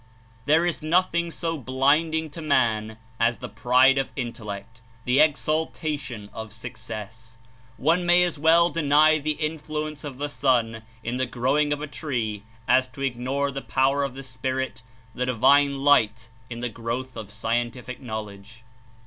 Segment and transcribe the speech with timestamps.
[0.47, 6.51] There is nothing so blinding to man as the pride of intellect, the exaltation of
[6.51, 7.37] success.
[7.77, 11.85] One may as well deny the influence of the sun in the growing of a
[11.87, 14.81] tree as to ignore the power of the Spirit,
[15.13, 18.63] the divine light, in the growth of scientific knowledge.